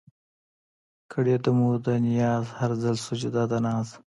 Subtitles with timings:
[1.11, 3.87] کړېده مو ده نياز هر ځای سجده د ناز